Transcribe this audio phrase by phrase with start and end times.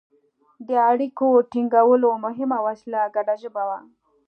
[0.67, 3.79] د اړیکو ټینګولو مهمه وسیله ګډه ژبه وه.